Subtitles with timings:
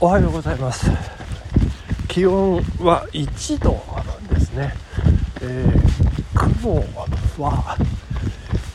[0.00, 0.88] おはようございます。
[2.06, 3.82] 気温は1度
[4.32, 4.72] ですね、
[5.42, 6.76] えー、雲
[7.36, 7.76] は、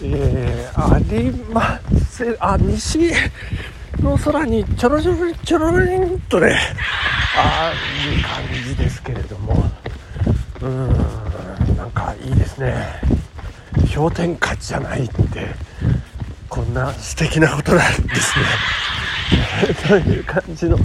[0.02, 2.36] えー、ありません。
[2.42, 3.14] あ西
[4.02, 6.60] の空にちょろちょろちょろりんとね
[7.38, 7.72] あ
[8.06, 9.64] る感じですけれども。
[10.60, 13.00] うーんなんかいいですね。
[13.96, 15.16] 氷点下じゃないって
[16.50, 18.46] こんな素敵なことなんですね。
[19.88, 20.78] という感じの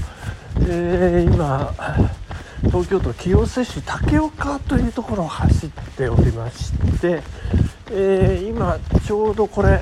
[0.62, 1.72] えー、今
[2.64, 7.22] 東京都清瀬市竹岡というところを走っておりまして、
[7.90, 9.80] えー、今ちょうどこれ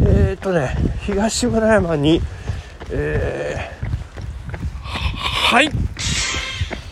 [0.00, 2.20] えっ、ー、とね東村山に、
[2.90, 3.70] え
[5.52, 5.70] はい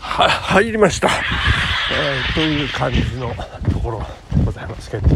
[0.01, 3.35] は入りました、えという感じの
[3.73, 4.01] ところ
[4.37, 5.09] でございますけど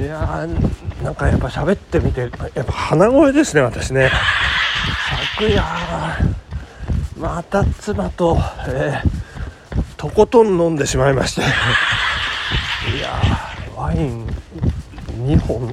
[0.00, 2.30] いやーなんかやっぱ喋ってみてやっ
[2.64, 4.10] ぱ鼻声ですね私ね。
[5.36, 5.62] 昨 夜
[7.22, 11.42] また妻と、えー、とことん飲んでしまいまして。
[12.98, 13.22] いや
[13.76, 14.26] ワイン
[15.24, 15.72] 2本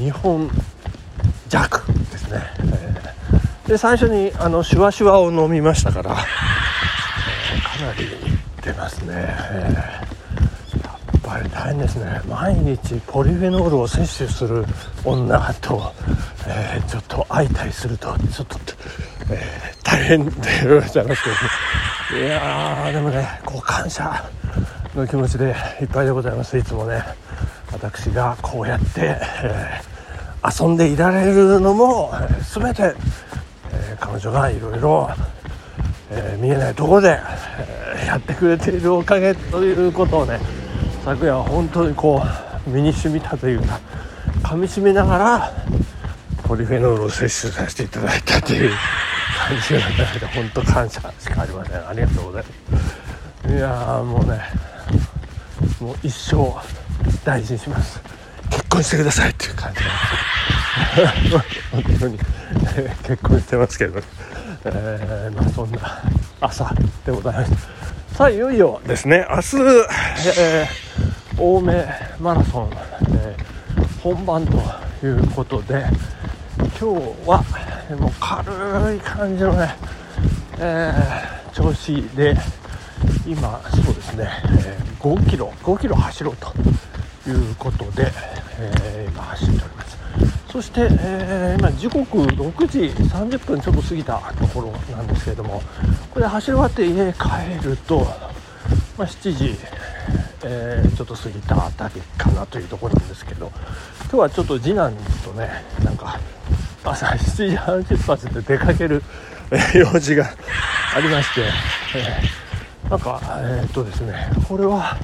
[0.00, 0.50] 2本
[1.48, 6.16] 弱ですね、えー、で最初にあのシュワシュワを飲みましたから、
[7.54, 8.08] えー、かなり
[8.62, 9.14] 出ますね、
[9.52, 10.05] え、
[11.56, 12.20] 大変ですね。
[12.28, 14.66] 毎日ポリフェノールを摂取する
[15.04, 15.90] 女と、
[16.46, 18.58] えー、ちょっと相対するとちょっと、
[19.30, 20.30] えー、大変で
[20.80, 21.24] ございます
[22.10, 24.22] けど、いやでもねこう感謝
[24.94, 26.58] の気持ちでいっぱいでございます。
[26.58, 27.02] いつもね
[27.72, 32.94] 私がこうやって、えー、遊んでいられるのも、えー、全て、
[33.72, 35.08] えー、彼女がいろいろ
[36.38, 37.18] 見えないところで、
[38.02, 40.38] え、やってくれているおかげということをね
[41.06, 42.20] 昨夜は本当にこ
[42.66, 43.78] う身に染みたというか
[44.42, 45.52] 噛みしめながら
[46.42, 48.72] ポリフェノールを摂取させていただいたという
[49.38, 51.88] 感じがなので本当感謝しかありません。
[51.88, 53.54] ありがとうございます。
[53.54, 54.40] いやもうね
[55.80, 56.36] もう一生
[57.24, 58.02] 大事にします。
[58.50, 59.80] 結婚してくださいっていう感じ
[61.04, 62.18] なんです本当に、
[63.04, 64.00] 結婚してますけど、
[64.64, 66.02] えー、まあ、そんな
[66.40, 67.75] 朝でございます。
[68.16, 69.26] さあいよいよですね。
[69.28, 69.56] 明日、
[70.40, 71.86] えー、青梅
[72.18, 72.70] マラソン、
[73.10, 73.36] え
[74.02, 74.56] 本番と
[75.06, 75.84] いうことで
[76.56, 76.84] 今日
[77.26, 77.44] は
[78.00, 79.76] もう軽い感じのね、
[80.58, 82.34] えー、調子で
[83.26, 84.30] 今そうですね、
[84.64, 86.54] えー、5キロ5キロ走ろうと
[87.28, 88.10] いうことで、
[88.58, 89.75] えー、今走っております。
[90.56, 95.60] そして、えー、今時刻6時30分ちょっと過ぎたところなんですけれども
[96.10, 97.98] これ走り終わって家帰ると、
[98.96, 99.54] まあ、7時、
[100.46, 103.52] えー、ちょっと過ぎたあたりかなというところなんですけど
[104.04, 106.18] 今日はちょっと次男とねなんか
[106.82, 109.02] 朝7時半出発で出かける、
[109.50, 110.24] え用事が
[110.94, 111.42] ありまして、
[111.96, 114.96] えー、なんかえー、っとですねこれは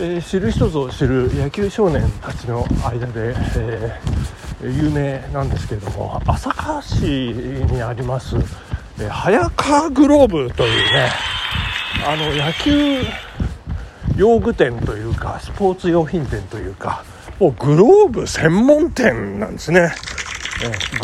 [0.00, 7.04] えー、知る人ぞ知る野球少年たちの間で、えー、有名なんですけれども朝霞市
[7.72, 8.36] にあります、
[9.00, 11.10] え、早川グローブというね
[12.04, 13.02] あの野球
[14.16, 17.04] 用具店というかスポーツ用品店というか
[17.38, 19.92] もうグローブ専門店なんですね、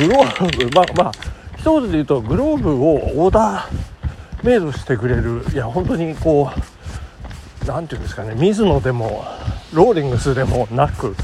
[0.00, 1.12] え、グローブまあまあ
[1.56, 2.94] 一言で言うとグローブを
[3.24, 9.24] オーダーメイドしてくれるいや本当にこう何ていうんですかね水野でも
[9.72, 11.14] ローリングスでもなく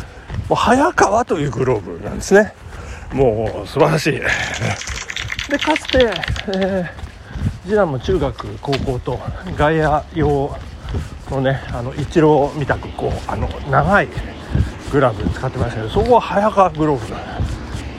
[0.48, 2.54] もう早川というグローブなんですね。
[3.12, 4.12] もう素晴らしい。
[5.50, 6.12] でかつて、
[6.48, 6.88] えー、
[7.64, 9.18] 次男も中学高校と
[9.56, 10.56] 外野用
[11.30, 14.08] のねあのイチローみたくこうあの長い
[14.92, 17.14] グラブ使ってましたけどそこは早川グローブ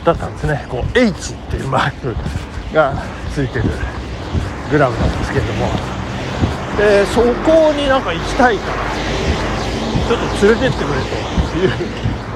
[0.05, 0.65] だったんですね。
[0.69, 2.15] こう H っていうマーク
[2.73, 2.93] が
[3.33, 3.65] ついてる
[4.71, 5.67] グラブなんですけれども。
[6.77, 8.73] でそこになんか行きたいから
[10.11, 11.15] ちょっと連れてってくれと
[11.57, 11.71] いう。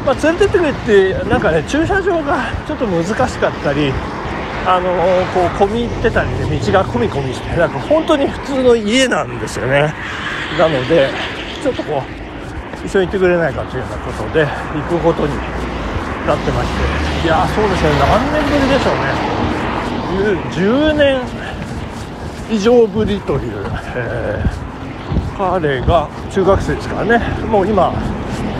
[0.05, 3.91] まあ連れてってくれってなんかね駐車場がちょっと難しかったり
[4.65, 4.95] あの、
[5.33, 9.93] こう込み入ってたりね道が込み込みしてなんか本当に普通の家なんですよね。
[10.57, 11.09] なので
[11.61, 16.69] ちょっとこう一緒に行ってくれないかというようなことで行くことになってまし
[17.21, 17.27] て。
[17.27, 19.35] いやそうですね何年ぶりでしょうね。
[20.51, 21.19] 10年
[22.49, 24.64] 以上ぶりという、えー、
[25.37, 27.45] 彼が中学生ですからね。
[27.47, 27.93] もう今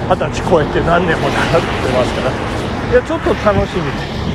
[0.09, 2.91] 二十歳超えて何年も習ってますから。
[2.91, 3.83] いやちょっと楽しみ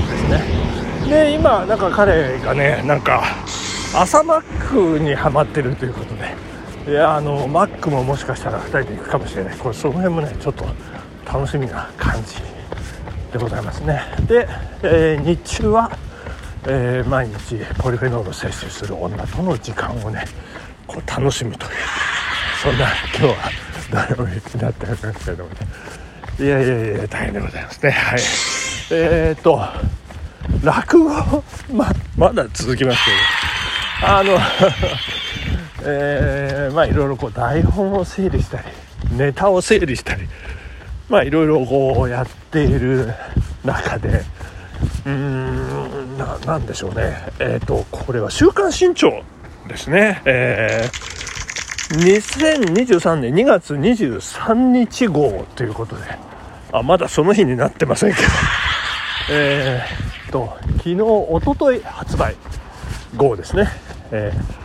[0.09, 1.09] ですね。
[1.09, 3.23] で今なんか彼がねなんか
[3.95, 6.51] 朝マックにはまってるということで。
[6.89, 9.57] いやあのマックももしかしたら2人で行くかもしれない。
[9.57, 10.65] これその辺もねちょっと
[11.27, 12.37] 楽しみな感じ
[13.33, 14.03] でございますね。
[14.27, 14.49] で、
[14.83, 15.91] えー、日中は
[16.67, 20.27] えー、毎日ポリフェノールを摂取する女との時間をね
[20.91, 21.71] こう楽しむという。
[22.63, 25.57] そんな今日は土曜日になっておりますけどもね。
[26.41, 27.91] いやいやいや大変でございますね。
[27.93, 28.21] はい。
[28.91, 29.61] えー、っと
[30.65, 31.45] 落語？
[31.73, 33.11] ままだ続きますけ
[34.05, 34.13] ど。
[34.13, 34.39] あの
[35.85, 38.65] えー、まあいろいろこう台本を整理したり
[39.13, 40.29] ネタを整理したり
[41.09, 43.15] まあいろいろこうやっている
[43.65, 44.25] 中で。
[45.07, 47.17] うーんななんでしょうね。
[47.39, 49.23] えっ、ー、とこれは「週刊新潮」
[49.71, 50.21] ですね。
[50.25, 56.03] えー、2023年2月23日号ということで
[56.73, 58.29] あまだその日になってませんけど。
[59.33, 62.35] えー、と昨日おととい発売
[63.17, 63.69] 号ですね。
[64.11, 64.61] えー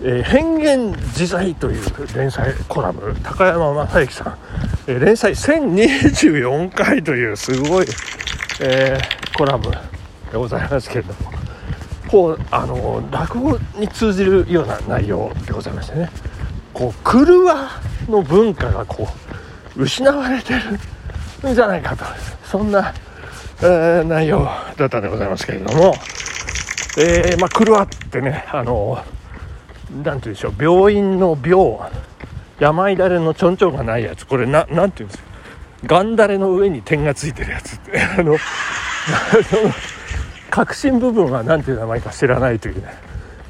[0.00, 1.82] えー、変幻自在という
[2.16, 4.38] 連載コラム高山正幸さん、
[4.88, 7.86] えー、連載1024回というすごい、
[8.60, 9.78] えー、コラムで
[10.34, 11.37] ございますけれども。
[12.08, 16.10] こうあの落語に通じるような内容でございましてね。
[16.72, 17.70] こう狂わ
[18.08, 19.08] の文化がこ
[19.76, 22.04] う失われてるんじゃないかと。
[22.44, 22.94] そんな、
[23.60, 25.94] えー、内容だったんでございますけれども、
[26.98, 29.02] えー、まあ狂わってねあの
[30.04, 30.54] なんて言うでしょう。
[30.58, 31.78] 病院の病
[32.58, 34.26] 病だれのちょんちょんがないやつ。
[34.26, 35.28] これななんて言うんですか。
[35.84, 38.00] ガンダレの上に点がついてるやつって。
[38.00, 38.36] あの
[40.50, 42.94] 核心部分は何ていう名前か知らないというね、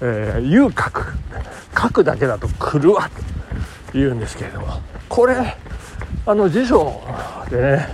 [0.00, 1.04] えー、遊角
[1.74, 3.10] 角だけだと狂わと
[3.92, 4.80] 言うんですけれども。
[5.08, 5.56] これ
[6.26, 7.00] あの辞書
[7.50, 7.88] でね、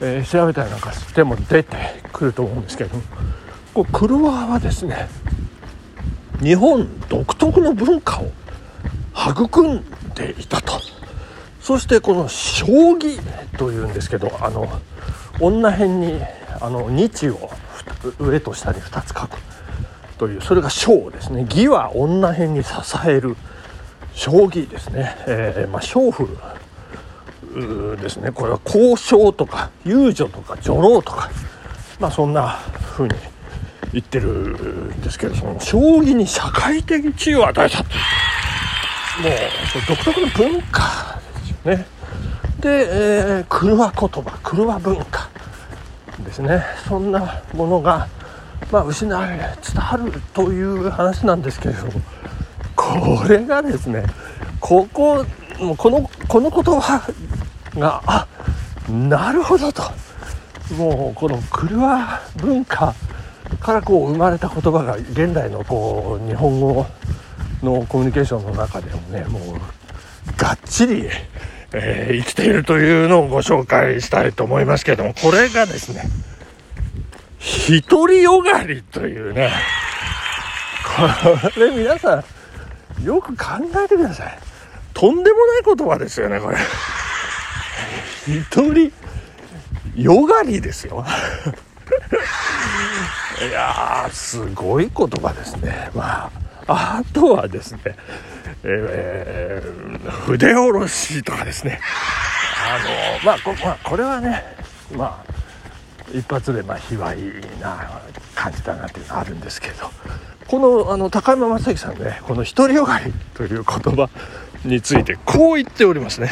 [0.00, 1.76] えー、調べたりなんかしても出て
[2.12, 3.02] くると思うんですけれども。
[3.74, 5.08] こう狂わはですね
[6.40, 8.32] 日本独特の文化を
[9.14, 9.84] 育ん
[10.14, 10.80] でいたと。
[11.60, 13.20] そしてこの将棋
[13.58, 14.66] というんですけどあの
[15.38, 16.20] 女辺に
[16.60, 17.50] あの日を
[18.18, 19.38] 上と下に2つ書く
[20.18, 21.42] というそれが将ですね。
[21.42, 22.72] 義は女辺に支
[23.06, 23.36] える
[24.12, 26.36] 将棋ですね、えー、まあ、娼婦
[27.96, 28.30] ですね。
[28.30, 31.30] これは交渉とか遊女とか女郎とか
[31.98, 32.58] まあそんな
[32.96, 33.14] 風に
[33.92, 37.84] 言ってるんですけどその将棋に社会的地位を与えたと。
[37.84, 37.96] いう
[39.20, 41.86] もう独特の文化ですよね。
[42.60, 45.29] で、えー、狂わ言葉狂わ文化。
[46.42, 46.64] ですね。
[46.88, 48.08] そんなものが、
[48.70, 51.92] まあ、失われ伝わるという話なんですけれども
[52.76, 54.04] これがですね
[54.58, 55.24] ここ
[55.76, 57.02] このこの言葉
[57.76, 58.26] があ
[58.88, 59.82] なるほどと。
[60.76, 62.94] もうこの狂わ文化
[63.58, 66.86] からこう生まれた言葉が現代のこう日本語
[67.62, 71.08] のコミュニケーションの中でもねもうがっちり、
[71.72, 76.04] えー、生きているというのをご紹介したいと思いますけどもこれがですね
[77.88, 79.50] 独りよがりというね。
[80.84, 82.22] これ皆さ
[83.00, 83.44] んよく考
[83.84, 84.38] えてください。
[84.92, 86.58] とんでもない言葉ですよねこれ。
[88.50, 88.92] 独り
[89.96, 91.04] よがりですよ。
[93.40, 95.90] いやーすごい言葉ですね。
[95.94, 96.30] ま
[96.66, 97.80] ああとはですね、
[98.62, 101.80] えー、筆下ろしとかですね。
[102.68, 102.78] あ
[103.22, 104.44] のまあこ,、まあ、これはね
[104.94, 105.29] まあ
[106.14, 108.00] 一発でまあ卑猥な
[108.34, 109.90] 感じだなっていうのはあるんですけど。
[110.50, 114.10] このあの高山正樹さんねこの独りよがりという言葉
[114.64, 116.28] についてこう言っておりますね、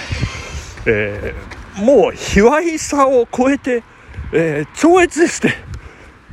[0.86, 3.84] えー、もう卑猥さを超えて、
[4.32, 5.52] えー、超越でして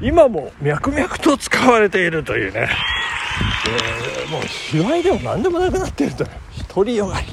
[0.02, 2.70] 今も脈々と使われているというね、
[3.70, 6.30] えー、もう卑猥でも何でもなくなっているという
[6.68, 7.28] 独りよがり。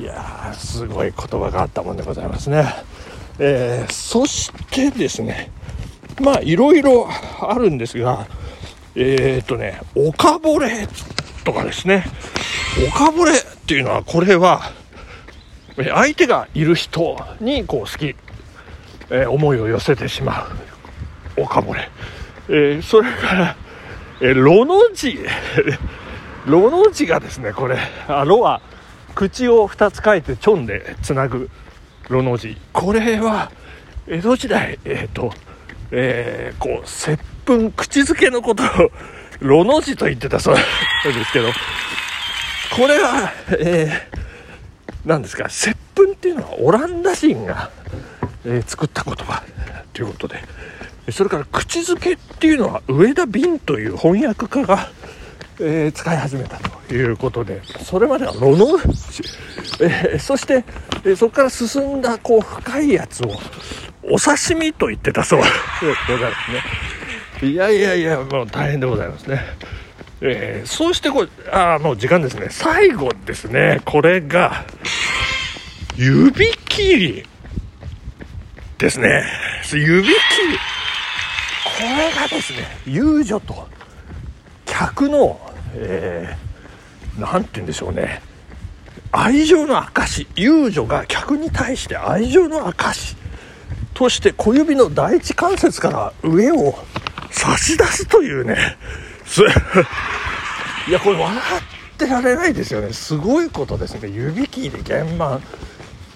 [0.00, 2.66] いやすごい言葉があったもんでございますね、
[3.38, 5.50] えー、そしてですね
[6.20, 7.08] まあいろいろ
[7.40, 8.26] あるんですが
[8.94, 10.88] えー、っとねおかぼれ
[11.44, 12.04] とかですね
[12.88, 14.72] おかぼれっていうのはこれは
[15.76, 18.16] 相手がいる人にこう好き、
[19.10, 20.66] えー、思いを寄せてしまう
[21.36, 21.90] おかぼれ。
[22.48, 23.56] えー、それから、
[24.20, 25.18] えー、ロの字。
[26.46, 27.76] ロの字がですね、これ、
[28.06, 28.60] あロは
[29.14, 31.50] 口を2つ書いてちょんでつなぐ
[32.08, 32.56] ロの字。
[32.72, 33.50] これは、
[34.06, 35.32] 江戸時代、えっ、ー、と、
[35.90, 38.66] えー、こう、接吻、口づけのことを、
[39.40, 40.54] ロの字と言ってたそう
[41.04, 41.52] ですけど、
[42.76, 47.70] これは、えー、ですか、接吻っていうのはオランダ人が、
[48.44, 49.42] えー、作った言葉
[49.92, 50.42] ということで、
[51.10, 54.90] それから口づけっていうのは上田瓶という翻訳家が、
[55.60, 57.62] えー、使い始めたということで。
[57.82, 58.78] それまではロノ
[59.80, 60.64] えー、そして、
[61.06, 63.30] えー、そこから進んだこう深いやつを
[64.02, 65.40] お刺身と言ってたそう。
[65.40, 65.46] で
[66.08, 66.36] ございま
[67.40, 67.48] すね。
[67.48, 69.40] いやいやいやもう大変でございますね。
[70.20, 72.48] えー、そうしてこうあもう時間ですね。
[72.50, 73.80] 最後ですね。
[73.84, 74.64] これが
[75.96, 77.26] 指切り
[78.78, 79.24] ですね。
[79.70, 80.58] 指切り。
[81.76, 83.68] これがですね遊女と
[84.64, 85.38] 客の、
[85.74, 88.22] えー、なんて言うんでしょうね
[89.18, 93.16] 愛情の証遊女が客に対して愛情の証
[93.94, 96.74] として小指の第一関節から上を
[97.30, 98.76] 差し出すというね。
[100.86, 102.92] いやこれ笑ってられないですよね。
[102.92, 104.10] すごいことですね。
[104.10, 105.40] 指切り玄満っ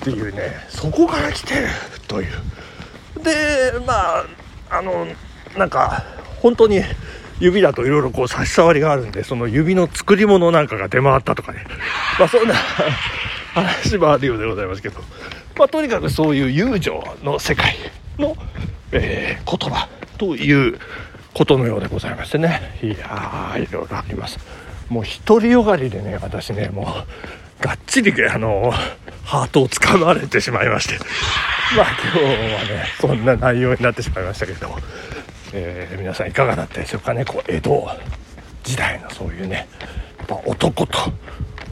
[0.00, 0.66] ていうね。
[0.68, 1.68] そこから来てる
[2.06, 2.28] という。
[3.24, 4.26] でまあ
[4.68, 5.06] あの
[5.56, 6.04] なんか
[6.42, 6.82] 本当に
[7.40, 11.64] 指だといろいろこう差し障りがあるんでその指の作り物なんかが出回ったとかね。
[12.18, 12.54] まあそんな
[13.54, 15.00] 話もあるようでございますけど。
[15.58, 17.76] まあとにかくそういう友情の世界
[18.18, 18.36] の、
[18.92, 20.78] えー、言葉という
[21.34, 22.78] ことのようでございましてね。
[22.82, 24.38] いやーいろいろあります。
[24.88, 27.04] もう独りよがりでね私ねも
[27.60, 28.72] うがっちりあの
[29.24, 30.98] ハートをつかまれてしまいまして。
[31.76, 34.68] まあ今日はねそんな内容になってしまいましたけれど。
[34.68, 34.78] も、
[35.52, 37.24] えー、皆さんいかがだったでしょうかね。
[37.24, 37.88] こう江戸
[38.62, 39.68] 時代のそういうね
[40.18, 40.98] やっぱ男と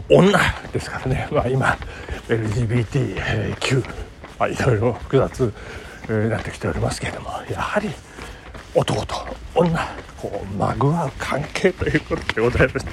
[0.09, 0.39] 女
[0.73, 1.77] ですからね、まあ、今
[2.29, 3.85] LGBTQ、
[4.39, 5.53] ま、いろいろ複雑
[6.09, 7.91] になってきておりますけれどもやはり
[8.75, 9.15] 男と
[9.55, 9.87] 女
[10.21, 12.87] こうまぐわう関係ということでございまし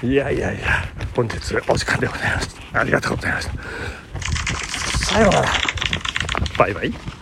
[0.00, 0.06] て。
[0.06, 1.36] いやいやいや本日
[1.68, 2.80] お時間でございました。
[2.80, 5.06] ありがとうございました。
[5.06, 5.48] さようなら。
[6.58, 7.21] バイバイ。